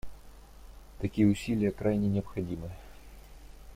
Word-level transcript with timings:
Такие 0.97 1.27
усилия 1.27 1.69
крайне 1.69 2.07
необходимы. 2.07 2.71